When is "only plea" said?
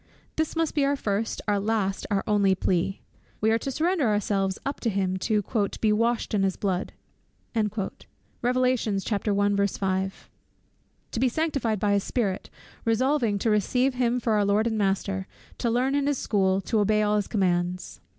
2.25-3.01